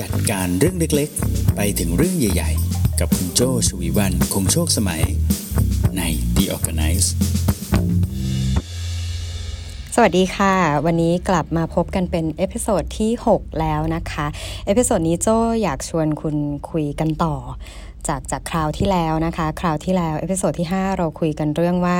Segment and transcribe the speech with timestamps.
[0.00, 5.02] จัดการเรื่องเล็กๆ ไปถึงเรื่องใหญ่ๆ กับคุณโจ้ฉวีวรรณคงโชคสมัย
[5.96, 6.02] ใน
[6.36, 7.08] The ORGANICE
[9.94, 14.26] สวัสดีค่ะ วันนี้กลับมาพบกันเป็น episode ที่ 6 แล้วนะคะ
[14.66, 15.28] episode นี้โจ้
[15.62, 16.36] อยากชวนคุณ
[16.70, 17.36] คุยกันต่อ
[18.08, 21.96] จากจากคราวที่แล้วนะคะ คราวที่แล้ว episode ที่ 5 เราคุยกันเรื่องว่า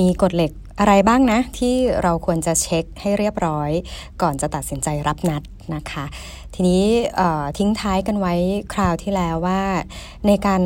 [0.00, 3.70] มีกฎเหล็ก อะไรบ้างนะที่เราควรจะเช็คให้เรียบร้อย
[4.22, 5.42] ก่อนจะตัดสินใจรับนัด
[5.74, 6.04] นะคะ
[6.54, 6.84] ทีนี้
[7.58, 8.34] ทิ้งท้ายกันไว้
[8.74, 9.62] คราวที่แล้วว่า
[10.26, 10.62] ในการ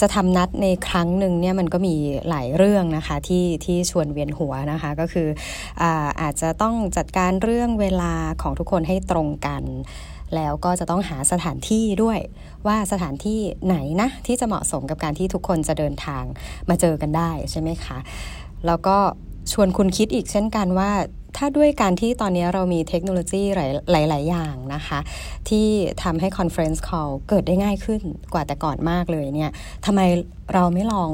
[0.00, 1.94] จะทำนัดในครั้งหนึ่งเนี่ยมันก็มี
[2.28, 5.28] หลายเรื่องนะคะที่ที่ชวนเวียนหัวนะคะก็คือ
[5.82, 9.62] อาอาจจะต้องจัดการเรื่องเวลาของทุกคนให้ตรงกัน
[10.36, 12.18] แล้วก็จะต้องหาสถานที่ด้วย
[12.66, 16.24] ว่าสถานที่ไหนนะที่จะเหมาะสมกับการที่ทุกคนจะเดินทาง
[16.68, 17.98] มาเจอกันได้ใช่ไหมคะ
[18.66, 18.96] แล้วก็
[19.52, 20.90] ชวนคุณคิดอีกเช่นกันว่า
[21.36, 23.42] ถ้าด้วยการที่ตอนนี้เรามีเทคโนโลยี
[23.90, 24.98] หลายหลายอย่างนะคะ
[25.48, 25.66] ที่
[26.02, 29.50] ทำให้ conference call เกิดได้ง่ายขึ้นกว่าแต่ก่อนมากเลยเนี่ย
[29.86, 30.00] ทำไม
[30.54, 31.10] เราไม่ลอง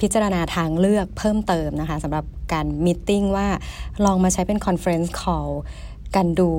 [0.00, 3.48] พิจารณาทางเลือกเพิ่มเติมนะคะสำหรับการ meeting ว่า
[4.04, 5.48] ลองมาใช้เป็น conference call
[6.16, 6.50] กันดู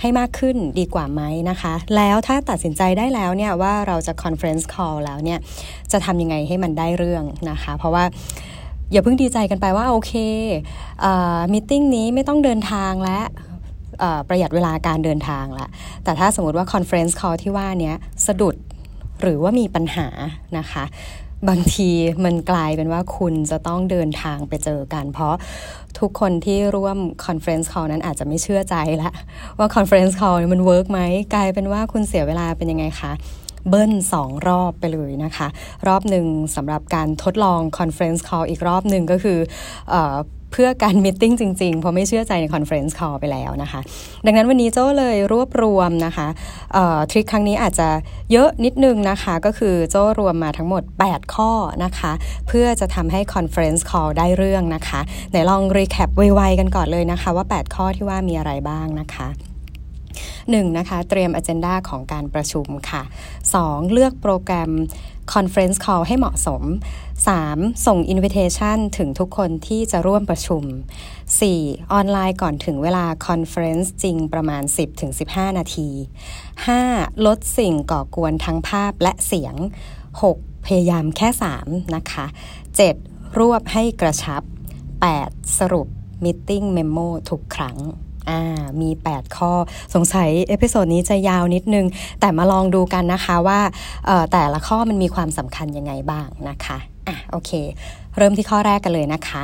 [0.00, 5.38] ให้มากขึ้นดีกว่าไหมนะคะ แล้วถ้าตัดสินใจได้แล้วเนี่ยว่าเราจะ conference call แล้วเนี่ย
[5.92, 8.04] จะทำยังไงให้มันได้เรื่องนะคะ เพราะว่า
[8.92, 10.12] อย่าเพิ่งดีใจกันไปว่าโอเค
[11.52, 13.20] meeting นี้ไม่ต้องเดินทางและ
[14.28, 15.66] ประหยัดเวลาการเดินทางละ
[16.04, 17.92] แต่ถ้าสมมติว่า conference call ที่ว่านี้
[18.26, 18.56] สะดุด
[19.20, 20.06] หรือว่ามีปัญหา
[20.58, 20.84] นะคะ
[21.48, 21.90] บางที
[22.24, 25.34] มันกลายเป็นว่าคุณจะต้องเดินทางไปเจอกัน เพราะ
[25.98, 29.12] ทุกคนที่ร่วม conference call นั้นอาจจะไม่เชื่อใจแล้ว
[29.58, 31.00] ว่า conference call มัน work ไหม
[31.34, 33.12] กลายเป็นว่าคุณเสียเวลาเป็นยังไงคะ
[33.68, 35.48] เบิ้ลสองรอบไปเลยนะคะ
[35.88, 39.38] รอบหนึ่งสำหรับการทดลอง conference call อีกรอบหนึ่งก็คือ
[39.90, 39.96] เอ
[40.54, 43.80] เพื่อการ meeting จริงๆ เพราะไม่เชื่อใจใน conference call ไปแล้วนะคะ
[44.26, 46.26] ดังนั้นวันนี้โจ้เลยรวบรวมนะคะ
[47.10, 47.88] trick ครั้งนี้อาจจะ
[48.32, 51.50] เยอะนิดนึงนะคะ ก็คือโจ้รวมมาทั้งหมด 8 ข้อ
[51.84, 52.12] นะคะ
[52.48, 55.00] เพื่อจะทำให้ conference call ได้เรื่องนะคะ
[55.30, 59.28] ไหนลอง recap ไวๆกันก่อนเลยนะคะ ว่า 8 ข้อที่ว่ามีอะไรบ้างนะคะ
[60.30, 60.78] 1.
[60.78, 63.02] นะคะ เตรียม agenda ของการประชุมค่ะ
[63.52, 63.92] 2.
[63.92, 64.70] เลือกโปรแกรม
[65.34, 66.62] conference call ให้เหมาะสม
[67.24, 67.86] 3.
[67.86, 70.62] ส่ง invitation ถึงทุกคนที่จะร่วมประชุม
[71.28, 71.92] 4.
[71.92, 74.62] ออนไลน์ก่อนถึงเวลา conference จริงประมาณ
[75.10, 75.88] 10-15 นาที
[76.56, 77.26] 5.
[77.26, 79.54] ลดสิ่งก่อกวนทั้งภาพและเสียง
[80.10, 80.66] 6.
[80.66, 81.28] พยายามแค่
[81.60, 82.26] 3 นะคะ
[82.82, 83.38] 7.
[83.38, 84.42] รวบให้กระชับ
[85.00, 85.58] 8.
[85.58, 85.88] สรุป
[86.24, 87.76] meeting memo ทุกครั้ง
[88.30, 89.52] อ่ามี 8 ข้อ
[89.94, 91.86] สงสัย episode นี้จะยาวนิดนึง
[92.20, 93.60] แต่มาลองดูกันนะคะว่า
[94.32, 96.78] แต่ละข้อมันมีความสำคัญยังไงบ้างนะคะ
[97.08, 97.50] อะโอเค
[98.16, 99.42] เริ่มที่ข้อแรกกันเลยนะคะ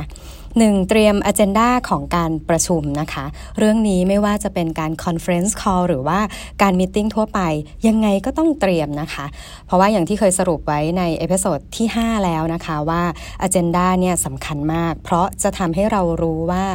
[0.49, 0.89] 1.
[0.89, 3.25] เตรียม agenda ของการประชุมนะคะ
[3.57, 6.19] เรื่องนี้ไม่ว่าจะเป็นการ conference call หรือว่า
[6.61, 7.39] การ meeting ทั่วไป
[7.87, 9.25] ยังไงก็ต้องเตรียมนะคะ
[9.65, 13.03] เพราะว่าอย่างที่เคยสรุปไว้ใน episode ที่ 5 แล้วนะคะว่า
[13.47, 16.65] agenda เนี่ยสำคัญมาก เพราะจะทำให้เรารู้ว่า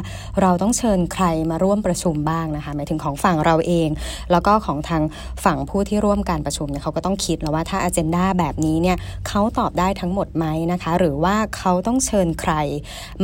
[0.40, 3.88] เราต้องเชิญใครมาร่วมประชุมบ้างนะคะหมายถึงของฝั่งเราเอง
[4.30, 5.02] แล้วก็ของทาง
[5.44, 8.96] ฝั่งผู้ที่ร่วมการประชุมเนี่ยเขาก็ต้องคิดแล้วว่าถ้า agenda แบบนี้เนี่ย
[9.28, 10.44] เขาตอบได้ทั้งหมดไหม
[10.74, 12.52] นะคะ หรือว่าเขาต้องเชิญใคร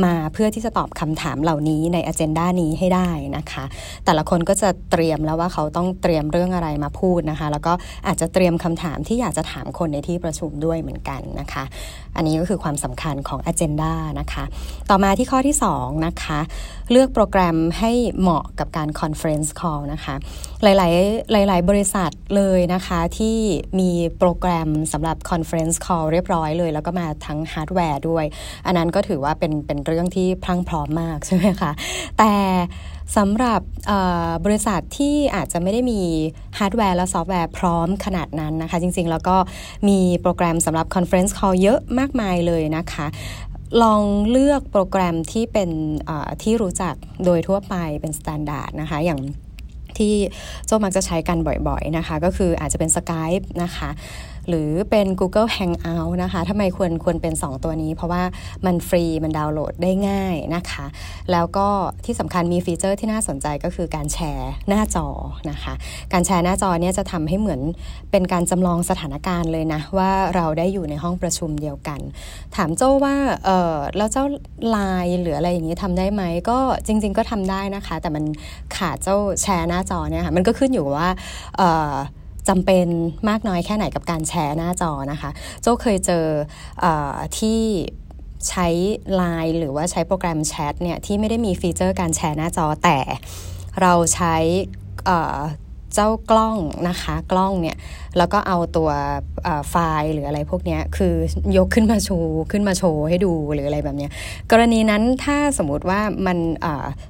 [0.03, 3.63] มาเพื่อที่จะตอบคำถามเหล่านี้ในอ g e n d a นี้ให้ได้นะคะ
[4.05, 7.73] แต่ละคนก็จะเตรียมแล้วว่าเขาต้องเตรียมเรื่องอะไรมาพูดนะคะ แล้วก็
[8.07, 11.63] อาจจะเตรียมคำถามที่อยากจะถามคนในที่ประชุมด้วยเหมือนกันนะคะ
[12.15, 14.43] อันนี้ก็คือความสำคัญของ Agenda นะคะ
[14.89, 16.39] ต่อมาที่ข้อที่2นะคะ
[16.91, 20.15] เลือกโปรแกรมให้เหมาะกับการ Conference Call นะคะ
[20.63, 23.37] หลาย ๆ หลาย ๆ บริษัทเลยนะคะที่
[23.79, 28.25] มีโปรแกรมสำหรับ Conference Call เรียบร้อยเลย แล้วก็มาทั้งฮาร์ดแวร์ด้วย
[28.65, 31.71] อันนั้นก็ถือว่าเป็นเป็นเรื่องที่พรั่งพร้อมมากใช่ไหมคะ
[32.17, 32.33] แต่
[33.17, 33.61] สำหรับ
[34.45, 36.01] บริษัทที่อาจจะไม่ได้มี
[36.59, 39.37] ฮาร์ดแวร์และซอฟต์แวร์พร้อมขนาดนั้นนะคะ จริงๆ แล้วก็
[39.87, 43.07] มีโปรแกรมสำหรับ Conference Call เยอะมากมายเลยนะคะ
[43.83, 45.69] ลองเลือกโปรแกรมที่เป็น
[46.43, 49.19] ที่รู้จักโดยทั่วไปเป็น standard นะคะ อย่าง
[49.97, 50.13] ที่
[50.65, 51.37] โจ้มักจะใช้กัน
[51.67, 53.89] บ่อยๆนะคะ ก็คืออาจจะเป็น Skype นะคะ
[54.49, 58.23] หรือเป็น Google Hangout นะคะทำไมควรควรเป็น 2 ตัวนี้ เพราะว่า
[58.65, 60.85] มันฟรีมันดาวน์โหลดได้ง่ายนะคะ
[61.31, 61.67] แล้วก็
[62.05, 65.07] ที่สำคัญมีฟีเจอร์ที่น่าสนใจก็คือการแชร์หน้าจอ
[65.51, 65.73] นะคะ
[66.13, 67.61] การแชร์หน้าจอเนี่ยจะทำให้เหมือน
[68.11, 71.99] เป็นการจำลองสถานการณ์เลยนะ ว่าเราได้อยู่ในห้องประชุมเดียวกัน
[72.55, 73.15] ถามโจ้ว่า
[73.45, 74.25] เออแล้วเจ้า
[74.69, 78.23] ไลน์หรืออะไรอย่างนี้ทำได้ไหมก็จริง ๆ ก็ทำได้นะคะ แต่มัน
[78.75, 81.09] ขาดเจ้าแชร์หน้าจอเนี่ยค่ะมันก็ขึ้นอยู่ว่า
[81.57, 81.93] เออ
[82.49, 82.87] จำเป็น
[83.29, 85.29] มากน้อยแค่ไหนกับการแชร์หน้าจอนะคะ
[85.61, 86.25] โจ้เคยเจอ
[86.83, 86.85] อ
[87.37, 87.59] ที่
[88.49, 88.67] ใช้
[89.19, 92.97] Line หรือว่าใช้โปรแกรมแชทเนี่ยที่ไม่ได้มีฟีเจอร์การแชร์หน้าจอแต่
[93.81, 94.35] เราใช้
[95.93, 96.57] เจ้ากล้อง
[96.89, 97.77] นะคะ กล้องเนี่ย
[98.17, 98.89] แล้วก็เอาตัว
[99.69, 101.13] ไฟล์หรืออะไรพวกนี้คือ
[101.57, 104.07] ยกขึ้นมาโชว์ขึ้นมาโชว์ให้ดูหรืออะไรแบบนี้
[104.51, 106.37] กรณีนั้นถ้าสมมติว่ามัน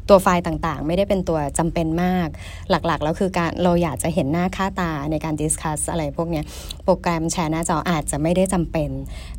[0.09, 2.27] ตัวไฟล์ต่างๆ ไม่ได้เป็นตัวจำเป็นมาก
[2.69, 6.41] หลักๆแล้วคือการเราอยากจะเห็นหน้าค่าตาในการ discuss อะไรพวกนี้
[6.83, 8.89] โปรแกรมแชร์หน้าจออาจจะไม่ได้จำเป็น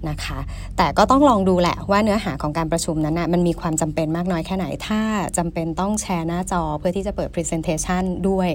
[0.09, 0.39] นะคะ
[0.77, 5.01] แต่ก็ต้องลองดูแหละว่าเนื้อหาของการประชุมนั้นนะมันมีความจำเป็นมากน้อยแค่ไหน ถ้า
[5.39, 8.49] จำเป็นต้องแชร์หน้าจอเพื่อที่จะเปิด Presentation ด้วย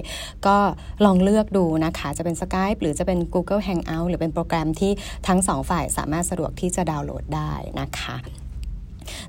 [0.46, 0.56] ก็
[1.04, 4.92] ลองเลือกดูนะคะ จะเป็น Skype หรือจะเป็น Google Hangout หรือเป็นโปรแกรมที่
[5.28, 8.16] ทั้งสองฝ่ายสามารถสะดวกที่จะดาวน์โหลดได้นะคะ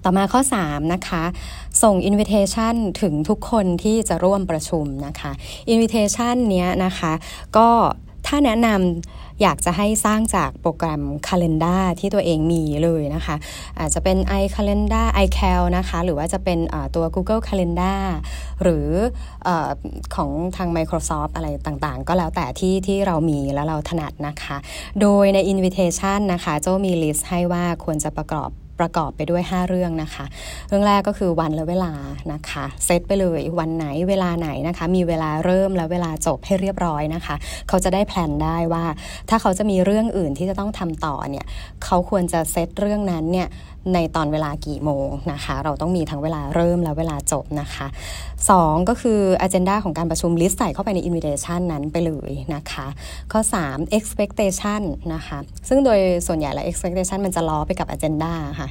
[0.04, 1.24] ต่อมาข้อ 3 นะคะ
[1.84, 5.32] ส่ง Invitation ถึงทุกคนที่จะร่วมประชุมนะคะ
[5.74, 7.14] Invitation เนี้ยนะคะ
[7.58, 7.70] ก็
[8.30, 13.36] ถ้าแนะนำอยากจะให้สร้างจากโปรแกรม Calendar ที่ตัวเองมีเลยนะคะ
[13.80, 16.60] อาจจะเป็น iCalendar iCal นะคะ หรือว่าจะเป็น
[16.96, 18.02] ตัว Google Calendar
[18.64, 18.88] หรือ
[19.48, 19.50] อ
[20.16, 24.58] ของทาง Microsoft อะไรต่างๆ ก็แล้วแต่ที่ที่เรามีแล้วเราถนัดนะคะ
[25.02, 30.26] โดยใน Invitation นะคะ โจมี list ให้ว่าควรจะประกอบ ประกอบไปด้วย 5 เรื่องนะคะ
[30.68, 31.94] เรื่องแรกก็คือวันและเวลา
[32.34, 37.36] นะคะเซตไปเลยวันไหนเวลาไหนนะคะ มีเวลาเริ่มและเวลาจบให้เรียบร้อยนะคะ
[37.70, 38.86] เขาจะได้ plan ได้ว่า
[39.30, 41.46] ถ้าเขาจะมีเรื่องอื่นที่จะต้องทำต่อเนี่ย
[41.84, 43.50] เขาควรจะเซตเรื่องนั้นเนี่ย
[43.94, 47.88] ในตอนเวลากี่โมงนะคะ เราต้องมีทั้งเวลาเริ่มและเวลาจบนะคะ
[48.38, 52.88] 2 ก็คือ agenda ของการประชุมลิสต์ใส่เข้าไปใน invitation นั้นไปเลยนะคะ
[53.32, 54.82] ข้อ 3 expectation
[55.14, 55.38] นะคะ
[55.70, 58.69] ซึ่งโดยส่วนใหญ่แล้ว expectation มันจะล้อไปกับ agenda ค่ะ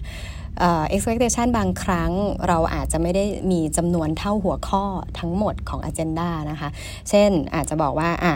[0.95, 2.13] expectation บางครั้ง
[2.49, 4.85] เราอาจจะไม่ได้มีจำนวนเท่าหัวข้อ
[5.19, 6.69] ทั้งหมดของ agenda นะคะ
[7.09, 8.35] เช่นอาจจะบอกว่าอะ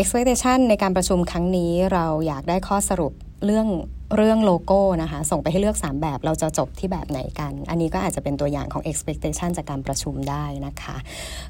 [0.00, 3.12] expectation ในการประชุมครั้งนี้เราอยากได้ข้อสรุป
[3.44, 3.68] เรื่อง
[4.16, 10.96] เรื่องโลโก้นะคะ ส่งไปให้เลือก 3 แบบเราจะจบที่แบบไหนกัน อันนี้ก็อาจจะเป็นตัวอย่างของ expectation จากการประชุมได้นะคะ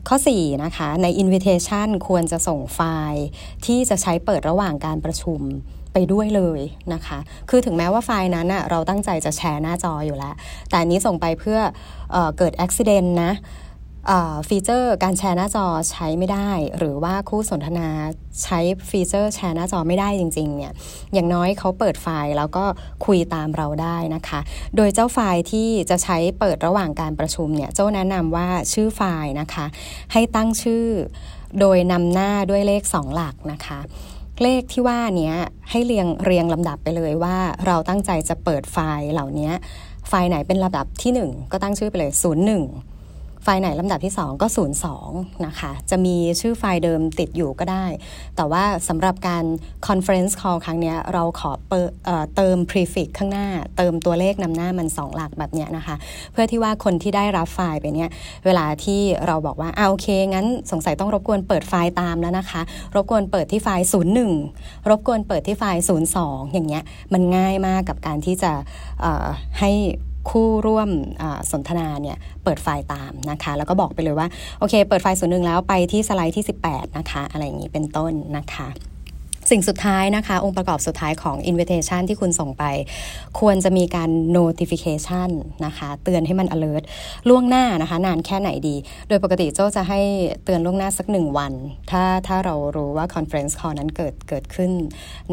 [0.08, 2.80] ข้อ 4 นะคะ ใน invitation ควรจะส่งไฟ
[3.12, 3.24] ล์
[3.66, 5.40] ที่จะใช้เปิดระหว่างการประชุม
[5.98, 6.60] ไปด้วยเลย
[6.94, 7.18] นะคะ
[7.50, 10.34] คือถึงแม้ว่าไฟล์นั้นอะเราตั้งใจจะแชร์หน้าจออยู่แล้ว
[10.68, 11.58] แต่อันนี้ส่งไปเพื่อ
[12.12, 13.32] เออเกิดอุบัติเหตุนะ
[14.48, 17.88] feature การแชร์หน้าจอใช้ไม่ได้ หรือว่าคู่สนทนา
[18.42, 18.58] ใช้
[18.90, 20.72] feature แชร์หน้าจอไม่ได้จริงๆเนี่ย
[21.12, 22.64] อย่างน้อยเขาเปิดไฟล์แล้วก็
[23.06, 24.40] คุยตามเราได้นะคะ
[24.76, 29.66] โดยเจ้าไฟล์ที่จะใช้เปิดระหว่างการประชุมเนี่ยเจ้าแนะนำว่าชื่อไฟล์นะคะ
[30.12, 30.86] ให้ตั้งชื่อ
[31.60, 33.80] โดยนำหน้าด้วยเลข 2 หลักนะคะ
[34.42, 35.32] เลขที่ว่านี้
[35.70, 37.36] ให้เรียงเรียงลำดับไปเลยว่า
[37.66, 39.50] เราตั้งใจจะเปิดไฟล์เหล่านี้
[40.08, 42.12] ไฟล์ไหนเป็นลำดับที่ 1 ก็ตั้งชื่อไปเลย
[42.54, 42.95] 01
[43.48, 44.46] ไฟล์ไหนลำดับที่ 2 ก็
[44.96, 47.86] 02 นะคะ จะมีชื่อไฟล์เดิมติดอยู่ก็ได้
[48.36, 49.44] แต่ว่าสำหรับการ
[49.88, 51.52] conference call ครั้งนี้เราขอ
[52.36, 53.46] เติม prefix ข้างหน้า
[53.76, 55.96] เติมตัวเลขนำหน้ามัน 2 หลักแบบนี้นะคะ
[56.32, 58.10] เพื่อที่ว่าคนที่ได้รับไฟล์ไปเนี่ย
[58.46, 62.60] เวลาที่เราบอกว่าอ่าโอเค งั้นสงสัยต้องรบกวนเปิดไฟล์ตามแล้วนะคะ
[62.94, 63.86] รบกวนเปิดที่ไฟล์
[64.36, 65.82] 01 รบกวนเปิดที่ไฟล์
[66.18, 66.82] 02 อย่างเงี้ย
[67.12, 68.52] มันง่ายมากกับการที่จะ
[69.60, 69.72] ให้
[70.30, 70.88] คู่ร่วม
[71.52, 74.28] สนทนาเนี่ยเปิดไฟล์ตามนะคะ แล้วก็บอกไปเลยว่า
[74.58, 78.68] โอเค เปิดไฟล์ส่วนหนึ่งแล้วไปที่สไลด์ที่ 18 นะคะ อะไรอย่างนี้เป็นต้นนะคะ
[79.50, 82.64] สิ่งสุดท้ายนะคะ องค์ประกอบสุดท้ายของ invitation ที่คุณส่งไป
[83.40, 85.30] ควรจะมีการ notification
[85.66, 86.84] นะคะ เตือนให้มัน alert
[87.28, 88.76] ล่วงหน้านะคะ นานแค่ไหนดี
[89.08, 90.00] โดยปกติโจ้จะให้
[90.44, 91.52] เตือนล่วงหน้าสักหนึ่งวัน
[91.90, 94.70] ถ้าถ้าเรารู้ว่า conference call นั้นเกิดเกิดขึ้น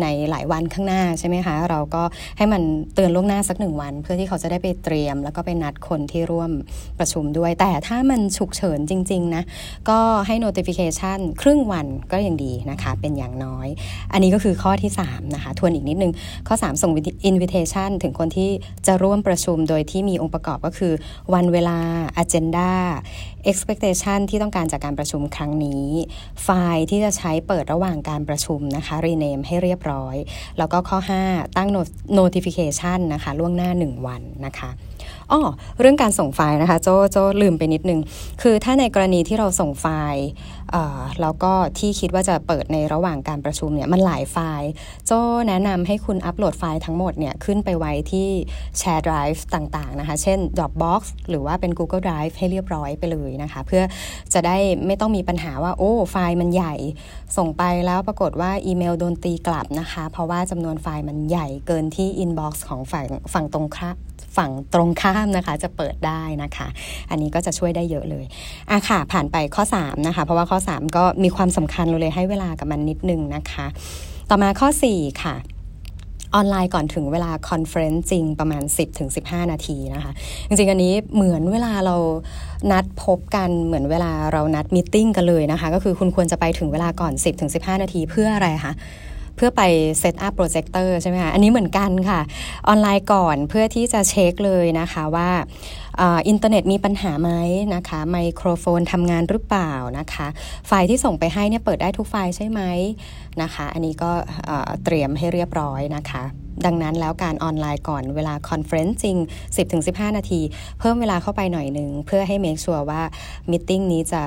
[0.01, 2.03] ในหลายวันข้างหน้าใช่ไหมคะ เราก็
[2.38, 2.62] ให้มัน
[2.96, 6.51] เตือนล่วงหน้าสักหนึ่งวัน เพื่อที่เขาจะได้ไปเตรียม แล้วก็ไปนัดคนที่ร่วม
[7.00, 9.43] ประชุมด้วย แต่ถ้ามันฉุกเฉินจริง ๆ นะ
[9.89, 13.67] ก็ให้ notification ครึ่งวันก็ยังดีนะคะ เป็นอย่างน้อย
[14.12, 16.13] อันนี้ก็คือข้อที่3นะคะทวนอีกนิดนึง
[16.48, 16.91] ข้อ 3 ส่ง
[17.29, 18.50] invitation ถึงคนที่
[18.88, 20.93] จะร่วมประชุมโดยที่มีองค์ประกอบก็คือ
[21.33, 21.79] วันเวลา
[22.24, 22.69] agenda
[23.51, 25.86] expectation ที่ต้องการจากการประชุมครั้งนี้
[26.43, 30.15] ไฟล์ที่จะใช้เปิดระหว่างการประชุมนะคะ rename ให้เรียบร้อย
[30.57, 31.69] แล้วก็ข้อ 5 ตั้ง
[32.19, 34.69] notification นะคะ ล่วงหน้า 1 วันนะคะ
[35.32, 35.39] อ๋อ
[35.80, 38.00] เรื่องการส่งไฟล์นะคะโจโจลืมไปนิดนึง
[38.42, 40.24] คือถ้าในกรณีที่เราส่งไฟล์
[41.22, 44.70] แล้วก็ที่คิดว่าจะเปิดในระหว่างการประชุมเนี่ยมันหลายไฟล์
[45.06, 45.12] โจ
[45.48, 48.30] แนะนำให้คุณอัปโหลดไฟล์ทั้งหมดเนี่ยขึ้นไปไว้ที่
[48.80, 53.84] share drive ต่างๆนะคะ เช่น Dropbox หรือว่าเป็น Google Drive ให้เรียบร้อยไปเลยนะคะ เพื่อ
[54.34, 56.75] จะได้ไม่ต้องมีปัญหาว่า โอ้ ไฟล์มันใหญ่
[57.38, 63.98] ส่งไปแล้วปรากฏว่าอีเมลโดนตีกลับนะคะ เพราะว่าจำนวนไฟล์มันใหญ่เกินที่ inbox ของฝั่งฝั่งตรงครับ
[64.38, 66.68] ฝั่งตรงข้ามนะคะ จะเปิดได้นะคะ
[67.10, 68.25] อันนี้ก็จะช่วยได้เยอะเลย
[68.72, 73.66] อะค่ะ ผ่านไปข้อ 3 นะคะ เพราะว่าข้อ 3 ก็มีความสำคัญเลยให้เวลากับมันนิดนึงนะคะ
[74.30, 75.36] ต่อมาข้อ 4 ค่ะ
[76.36, 78.63] ออนไลน์ก่อนถึงเวลา conference จริงประมาณ
[79.08, 80.12] 10-15 นาทีนะคะ
[80.48, 81.96] จริงๆ อันนี้เหมือนเวลาเรา
[82.72, 87.13] นัดพบกันเหมือนเวลาเรานัด meeting กันเลยนะคะ ก็คือคุณควรจะไปถึงเวลาก่อน
[87.48, 88.74] 10-15 นาทีเพื่ออะไรคะ
[89.36, 89.62] เพื่อไป
[90.00, 92.20] set up โปรเจคเตอร์ใช่ไหมคะอันนี้เหมือนกันค่ะ
[92.68, 95.30] ออนไลน์ก่อนเพื่อที่จะเช็คเลยนะคะว่า
[96.02, 97.32] อินเทอร์เน็ตมีปัญหาไหม
[97.75, 100.28] นะคะไมโครโฟนทำงานหรือเปล่านะคะ
[100.68, 102.62] ไฟล์ที่ส่งไปให้เนี่ยเปิดได้ทุกไฟล์ใช่ไหม
[103.42, 104.12] นะคะ อันนี้ก็
[104.84, 106.24] เตรียมให้เรียบร้อยนะคะ
[106.66, 109.18] ดังนั้นแล้วการออนไลน์ก่อนเวลา conference จริง
[109.68, 110.42] 10-15 นาที
[110.80, 113.02] เพิ่มเวลาเข้าไปหน่อยหนึ่ง เพื่อให้ make sure ว่า
[113.51, 114.24] meeting นี้จะ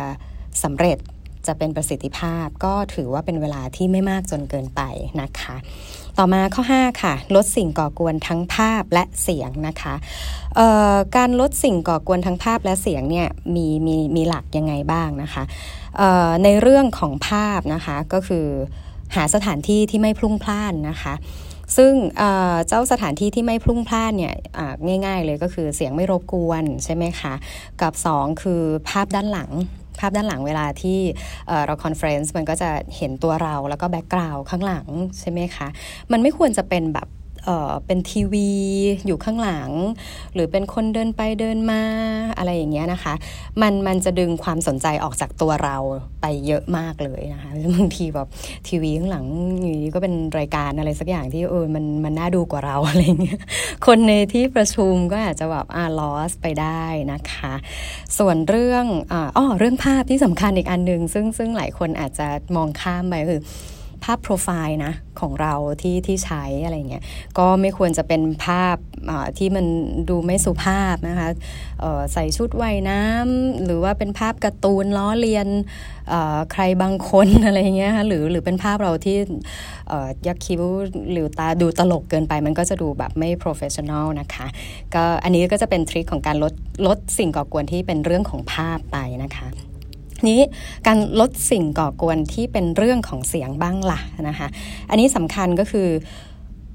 [0.63, 0.99] สำเร็จ
[1.47, 4.83] จะเป็นประสิทธิภาพ ก็ถือว่าเป็นเวลาที่ไม่มากจนเกินไป
[5.23, 5.57] นะคะ
[6.19, 9.95] ต่อมาข้อ 5 ค่ะ ลดสิ่งก่อกวนทั้งภาพและเสียงนะคะ
[11.17, 15.43] การลดสิ่งก่อกวนทั้งภาพและเสียงเนี่ยมีมีมีหลักยังไงบ้างนะคะ
[16.45, 18.47] ในเรื่องของภาพนะคะก็คือ
[19.15, 21.15] หาสถานที่ที่ไม่พลุกพล่านนะคะ
[21.77, 21.93] ซึ่ง
[22.69, 24.35] เจ้าสถานที่ที่ไม่พลุกพล่านเนี่ย
[25.07, 27.35] ง่าย ๆ เลยก็คือเสียงไม่รบกวนใช่ไหมคะ
[27.83, 29.51] กับ 2 คือภาพด้านหลัง
[30.01, 30.99] ภาพด้านหลังเวลาที่
[31.67, 34.87] เรา conference มันก็จะเห็นตัวเราแล้วก็ background ข้างหลัง
[35.21, 35.69] ใช่ไหมคะ
[36.13, 37.09] มันไม่ควรจะเป็นแบบ
[37.87, 38.51] เป็นทีวี
[39.07, 39.71] อยู่ข้างหลัง
[40.35, 41.83] หรือเป็นคนเดินไปเดินมา
[42.39, 43.15] อะไรอย่างเงี้ยนะคะ
[43.63, 45.77] มันมันจะดึงความสนใจออกจากตัวเรา
[46.21, 48.29] ไปเยอะมากเลยนะคะบางทีแบบ
[48.69, 49.27] ทีวีข้างหลัง
[49.63, 53.41] อยู่ดีก็เป็นรายการอะไรสักอย่างที่เออมันมันน่าดูกว่าเราอะไรเงี้ย
[53.87, 57.55] คนในที่ประชุมก็อาจจะแบบอ่าลอสไปได้นะคะ
[58.19, 62.27] ส่วนเรื่องอ๋อเรื่องภาพที่สำคัญอีกอันหนึ่งซึ่งซึ่งหลายคนอาจจะ
[62.57, 63.43] มองข้ามไปคือ
[64.05, 67.03] ภาพโปรไฟล์นะของเราที่ที่ใช้อะไรเงี้ย
[67.39, 68.77] ก็ไม่ควรจะเป็นภาพ
[69.39, 69.67] ที่มัน
[70.11, 71.29] ดูไม่สุภาพนะคะ
[72.13, 75.49] ใส่ชุดว่ายน้ำหรือว่าเป็นภาพการ์ตูนล้อเลียน
[76.53, 79.17] ใครบางคนอะไรเงี้ยหรือหรือเป็นภาพเราที่
[80.27, 80.63] ยักคิ้ว
[81.13, 84.47] หลิ่วตาดูตลกเกินไป มันก็จะดูแบบไม่ professional นะคะ
[84.95, 86.53] ก็อันนี้ก็จะเป็น trick ของการลด
[86.87, 89.49] ลดสิ่งก่อกวนที่เป็นเรื่องของภาพไปนะคะ
[90.29, 90.41] นี้
[90.87, 94.49] การลดสิ่งก่อกวนที่เป็นเรื่องของเสียงบ้างล่ะนะคะ
[94.91, 95.89] อันนี้สำคัญก็คือ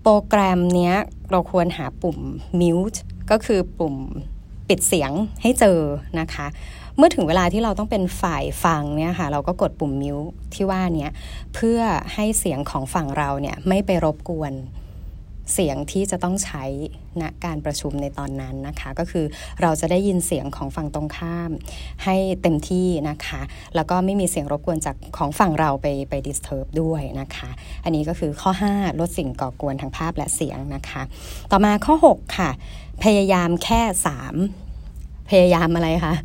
[0.02, 0.96] โปรแกรมเนี้ย
[1.32, 2.20] เราควรหาปุ่ม
[2.60, 3.00] mute
[3.32, 3.96] ก็คือปุ่ม
[4.68, 5.80] ปิดเสียงให้เจอ
[6.20, 6.48] นะคะ
[6.98, 11.08] เมื่อถึงเวลาที่เราต้องเป็นฝ่ายฟังเนี่ยค่ะเราก็กดปุ่ม mute ที่ว่านี้
[11.56, 11.80] เพื่อ
[12.14, 14.54] ให้เสียงของฝั่งเราเนี่ยไม่ไปรบกวน
[15.53, 16.63] เสียงที่จะต้องใช้
[17.22, 19.25] ณการประชุมในตอนนั้นนะคะ ก็คือ
[19.62, 21.51] เราจะได้ยินเสียงของฝั่งตรงข้าม
[22.03, 23.41] ให้เต็มที่นะคะ
[23.75, 27.50] แล้วก็ไม่มีเสียงรบกวนจากของฝั่งเราไปไป disturb ด้วยนะคะ
[27.84, 31.01] อันนี้ก็คือข้อ 5 ลดสิ่งก่อกวนทางภาพและเสียงนะคะ
[31.51, 32.50] ต่อมาข้อ 6 ค่ะ
[33.03, 36.15] พยายามแค่ 3พยายามอะไรคะ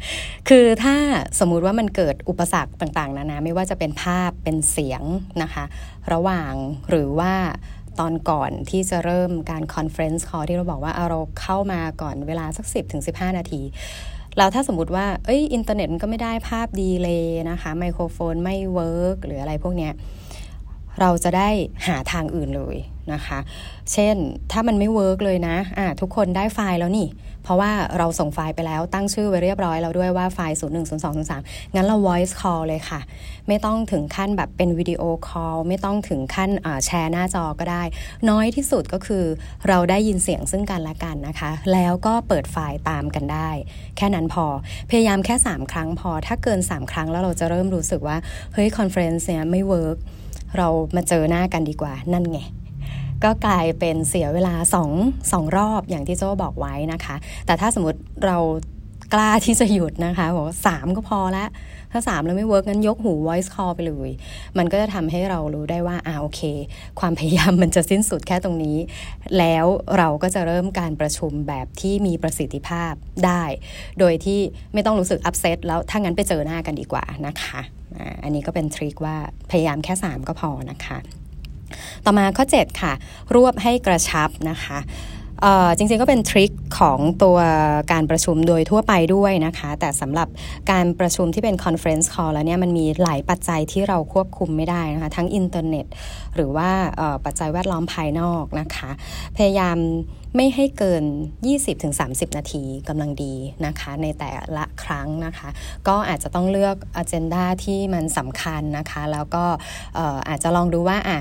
[0.48, 0.96] คือถ้า
[1.38, 5.02] สมมุติว่ามันเกิดอุปสรรคต่างๆ นานาไม่ว่าจะเป็นภาพเป็นเสียง
[5.42, 5.64] นะคะ
[6.12, 6.52] ระหว่าง
[6.90, 7.32] หรือว่า
[8.00, 13.62] ตอนก่อนที่จะเริ่มการ conference call ที่เราบอกว่าเราเข้ามาก่อนเวลาสัก 10ถึง15 นาที
[14.38, 19.92] แล้วถ้าสมมติว่า เอ้ย อินเทอร์เน็ตมันก็ไม่ได้ภาพดีเลยนะคะ ไมโครโฟนไม่ work หรืออะไรพวกเนี้ย
[21.00, 21.48] เราจะได้
[21.86, 22.76] หาทางอื่นเลย
[23.12, 23.38] นะคะ
[23.92, 24.16] เช่น
[24.52, 27.08] ถ้ามันไม่ work เลยนะคะทุกคนได้ไฟล์แล้วนี่
[27.42, 33.00] เพราะว่าเราส่งไฟล์ไปแล้วตั้งชื่อไว้เรียบร้อยแล้วด้วยว่าไฟล์ 0 1 0 2 0 3 งั้นเรา voice call เลยค่ะ
[33.48, 36.50] ไม่ต้องถึงขั้นแบบเป็น video call ไม่ต้องถึงขั้น
[36.86, 37.82] แชร์หน้าจอก็ได้
[38.30, 39.24] น้อยที่สุดก็คือ
[39.68, 43.50] เราได้ยินเสียงซึ่งกันและกันนะคะ แล้วก็เปิดไฟล์ตามกันได้
[43.96, 44.46] แค่นั้นพอ
[44.90, 48.16] พยายามแค่ 3 ครั้งพอ ถ้าเกิน 3 ครั้งแล้วเราจะเริ่มรู้สึกว่า
[48.52, 49.98] เฮ้ย conference เนี่ยไม่ work
[50.58, 52.40] เรามาเจอหน้ากันดีกว่านั่นไง
[53.24, 54.90] ก็กลายเป็นเสียเวลาสอง
[55.32, 58.36] สองรอบอย่างที่โจ้บอกไว้นะคะ แต่ถ้าสมมติเรา
[59.14, 61.48] กล้าที่จะหยุดนะคะบอกสามก็พอแล้ว
[61.96, 64.10] ถ้าสามแล้วไม่ work งั้นยกหู voice call ไปเลย
[64.58, 66.40] มันก็จะทำให้เรารู้ได้ว่าอ่าโอเค
[67.00, 68.78] ความพยายามมันจะสิ้นสุดแค่ตรงนี้
[69.38, 69.66] แล้ว
[69.98, 72.92] เราก็จะเริ่มการประชุมแบบที่มีประสิทธิภาพ
[73.26, 73.42] ได้
[73.98, 74.40] โดยที่
[74.72, 77.60] ไม่ต้องรู้สึก upset แล้วถ้างั้นไปเจอหน้ากันดีกว่านะคะ
[78.22, 79.16] อันนี้ก็เป็น trick ว่า
[79.50, 80.98] พยายามแค่ 3 ก็พอนะคะ
[82.04, 82.92] ต่อมาข้อ 7 ค่ะ
[83.34, 84.78] รวบให้กระชับนะคะ
[85.76, 87.38] จริงๆก็เป็น trick ของตัว
[87.92, 90.28] การประชุมโดยทั่วไปด้วยนะคะ แต่สำหรับ
[90.70, 95.86] การประชุมที่เป็น conference call แล้วเนี่ยมันมีหลายปัจจัยที่เราควบคุมไม่ได้นะคะ ทั้งอินเทอร์เน็ต
[96.34, 96.70] หรือว่า
[97.24, 98.90] ปัจจัยแวดล้อมภายนอกนะคะ
[99.36, 99.78] พยายาม
[100.36, 101.04] ไม่ให้เกิน
[101.70, 103.34] 20-30 นาทีกำลังดี
[103.66, 105.48] นะคะ ในแต่ละครั้งนะคะ
[105.88, 109.44] ก็อาจจะต้องเลือกอ g e n d a ที่มันสำคัญนะคะ แล้วก็
[110.28, 111.18] อาจจะลองดูว่าอะ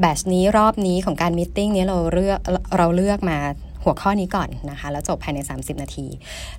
[0.00, 2.38] แบชนี้รอบนี้ของการมิ팅นี้เราเลือก
[2.76, 3.38] เราเลือกมา
[3.84, 6.06] หัวข้อนี้ก่อนนะคะ แล้วจบภายใน 30 นาที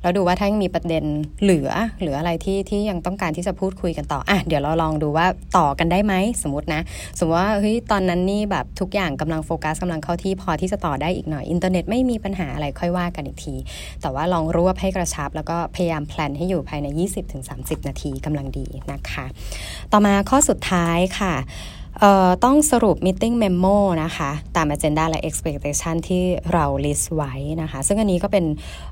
[0.02, 1.04] แล้วดูว่าถ้ายังมีประเด็น
[1.42, 1.70] เหลือ
[2.02, 5.28] หรืออะไรที่ที่ยังต้องการที่จะพูดคุยกันต่ออะเดี๋ยวเราลองดูว่า
[5.58, 6.14] ต่อกันได้ไหม
[6.44, 6.82] สมมตินะ
[7.18, 13.56] สมมติว่าเฮ้ยตอนนั้นนี่แบบทุกอย่างกำลังโฟกัสกำลังเข้าที่พอที่จะต่อได้อีกหน่อย อินเทอร์เน็ตไม่มีปัญหาอะไรค่อยว่ากันอีกที
[14.02, 16.88] แต่ว่าลองรวบให้กระชับ แล้วก็พยายามแพลนให้อยู่ภายใน
[17.38, 19.26] 20-30 นาทีกำลังดีนะคะ
[19.92, 21.36] ต่อมาข้อสุดท้ายค่ะ
[22.44, 26.24] ต้องสรุป meeting memo นะคะ ตาม agenda และ expectation ที่
[26.54, 28.46] เรา list ไว้นะคะ ซึ่งอันนี้ก็เป็น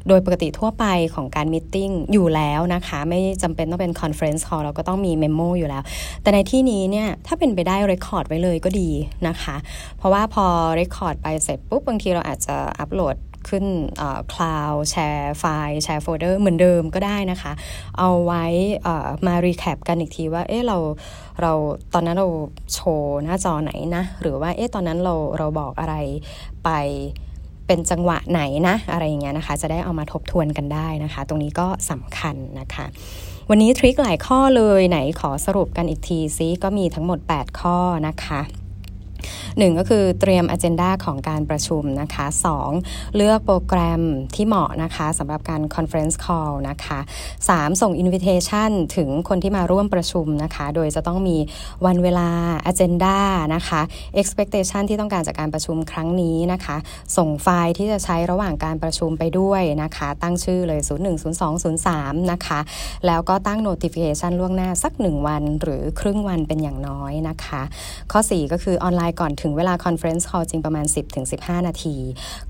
[0.08, 0.86] โดยปกติทั่วไป
[1.16, 5.84] ของการ meeting อยู่แล้วนะคะ ไม่จำเป็นต้องเป็น conference call เราก็ต้องมี memo อยู่แล้ว
[6.22, 8.90] แต่ในที่นี้เนี่ย ถ้าเป็นไปได้ record ไว้เลยก็ดี
[9.28, 9.56] นะคะ
[9.98, 10.46] เพราะว่าพอ
[10.80, 13.16] record ไปเสร็จปุ๊บบางทีเราอาจจะอัปโหลด
[13.50, 13.66] ขึ้น
[14.34, 17.52] cloud แชร์ไฟล์แชร์โฟลเดอร์เหมือนเดิมก็ได้นะคะ
[18.00, 18.46] เอาไว้
[19.28, 20.78] มา recap กันอีกทีว่าเอ๊ะเรา
[21.42, 21.52] เรา
[21.94, 22.28] ตอนนั้นเรา
[22.74, 25.96] โชว์หน้าจอไหนนะ หรือว่าเอ๊ะตอนนั้นเราเราบอกอะไร
[26.66, 26.70] ไป
[27.68, 32.86] เป็นจังหวะไหนนะอะไรอย่างเงี้ยนะคะ จะได้เอามาทบทวนกันได้นะคะ ตรงนี้ก็สำคัญนะคะ
[33.50, 38.42] วันนี้ทริคหลายข้อเลยไหนขอสรุปกันอีกทีซิก็มีทั้งหมด 8 ข้อนะคะ
[39.58, 42.26] หนึ่งก็คือเตรียมอ g e n d a ของการประชุมนะคะ
[42.72, 43.16] 2.
[43.16, 44.02] เลือกโปรแกรม
[44.36, 47.00] ที่เหมาะนะคะสำหรับการ conference call นะคะ
[47.40, 47.82] 3.
[47.82, 51.38] ส่ง invitation ถึงคนที่มาร่วมประชุมนะคะ โดยจะต้องมี
[51.86, 52.30] วันเวลา
[52.72, 53.18] agenda
[53.56, 53.82] นะคะ
[54.22, 56.78] expectation ที่ต้องการจากการประชุมครั้งนี้นะคะ
[57.18, 60.82] ส่งไฟล์ที่จะใช้ระหว่างการประชุมไปด้วยนะคะ ตั้งชื่อเลย
[61.56, 62.60] 010203 นะคะ
[63.08, 67.62] แล้วก็ตั้ง notification ล่วงหน้าสัก 1 วันหรือครึ่งวันเป็นอย่างน้อยนะคะ
[68.12, 70.86] ข้อ 4 ก็คือออนไลน์ก่อนถึงเวลา conference call จริงประมาณ
[71.26, 71.96] 10-15 นาที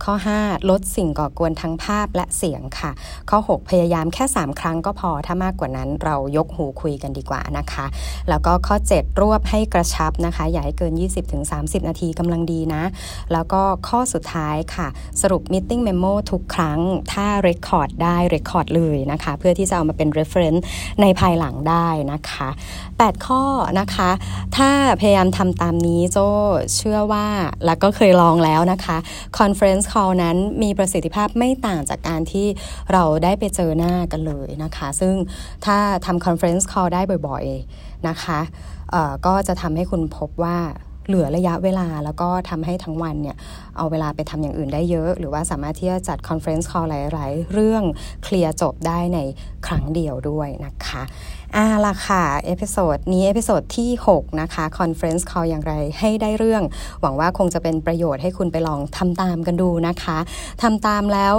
[0.03, 2.91] ข้อ 5 ลดสิ่งก่อกวนทั้งภาพและเสียงค่ะ
[3.29, 7.85] ข้อ 6 พยายามแค่ 3 ครั้งก็พอถ้ามากกว่านั้นเรายกหูคุยกันดีกว่านะคะ
[8.29, 10.93] แล้วก็ข้อ 7 รวบให้กระชับนะคะ อย่าให้เกิน
[11.41, 12.83] 20-30 นาทีกำลังดีนะ
[13.33, 14.87] แล้วก็ข้อสุดท้ายค่ะ
[15.21, 16.79] สรุป meeting memo ทุกครั้ง
[17.13, 20.61] ถ้า record ได้ record เลยนะคะ เพื่อที่จะเอามาเป็น reference
[21.01, 22.49] ในภายหลังได้นะคะ
[22.87, 23.43] 8 ข้อ
[23.79, 24.09] นะคะ
[24.57, 24.69] ถ้า
[25.01, 26.17] พยายามทำตามนี้โจ
[26.75, 27.27] เชื่อว่า
[27.65, 28.97] แล้วก็เคยลองแล้วนะคะ
[29.39, 32.47] Conference Call นั้นมีประสิทธิภาพไม่ต่างจากการที่
[32.91, 35.15] เราได้ไปเจอหน้ากันเลยนะคะ ซึ่ง
[35.65, 38.39] ถ้าทำ Conference Call ได้บ่อยๆนะคะ
[39.25, 40.57] ก็จะทำให้คุณพบว่า
[41.07, 43.37] เหลือระยะเวลาแล้วก็ทำให้ทั้งวันเนี่ย
[43.77, 47.83] เอาเวลาไปทำอย่างอื่นได้เยอะ หรือว่าสามารถที่จะจัด conference call หลาย ๆ เรื่อง
[48.23, 49.19] เคลียร์จบได้ใน
[49.67, 51.01] ครั้งเดียวด้วยนะคะ
[51.57, 56.63] อ่าล่ะค่ะ episode นี้ episode ที่ 6 นะคะ conference call อย่างไรให้ได้เรื่อง
[57.01, 60.17] หวังว่าคงจะเป็นประโยชน์ให้คุณไปลองทำตามกันดูนะคะ
[60.61, 61.35] ทำตามแล้ว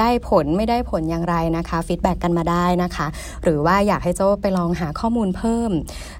[0.00, 3.06] ได้ผลไม่ได้ผลอย่างไรนะคะ feedback กันมาได้นะคะ
[3.42, 5.70] หรือว่าอยากให้โจ้ไปลองหาข้อมูลเพิ่ม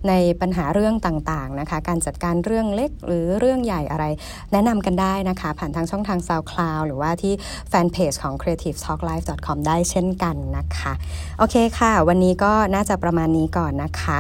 [0.09, 4.05] ในปัญหาเรื่องต่างๆนะคะ การจัดการเรื่องเล็กหรือเรื่องใหญ่อะไร
[4.53, 7.35] แนะนำกันได้นะคะ ผ่านทางช่องทาง SoundCloud หรือว่าที่
[7.68, 10.92] แฟนเพจของ creativetalklife.com ได้เช่นกันนะคะ
[11.38, 14.19] โอเคค่ะ วันนี้ก็น่าจะประมาณนี้ก่อนนะคะ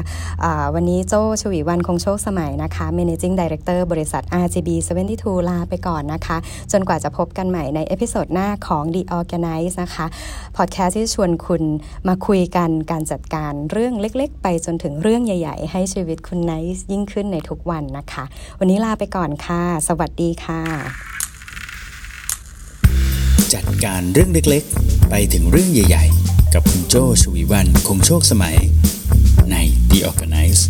[0.74, 4.68] วันนี้โจ้ฉวีวรรณคงโชคสมัยนะคะ Managing Director บริษัท RGB
[5.08, 6.36] 72 ลาไปก่อนนะคะ
[6.72, 10.06] จนกว่าจะพบกันใหม่ใน episode หน้าของ The ORGANICE นะคะ
[10.56, 11.62] พอดแคสต์ที่ชวนคุณ
[12.08, 18.24] มาคุยกันการจัดการเรื่องเล็กๆ ไปจนถึงเรื่องใหญ่ ๆ ให้ชีวิตคุณไนซ์ยิ่งขึ้นในทุกวันนะคะ
[18.58, 20.62] วันนี้ลาไปก่อนค่ะ สวัสดีค่ะ
[23.54, 26.21] จัดการเรื่องเล็กๆ ไปถึงเรื่องใหญ่ ๆ
[26.54, 28.56] กับคุณโจชวีวันคงโชคสมัย
[29.50, 29.56] ใน
[29.90, 30.62] The Organize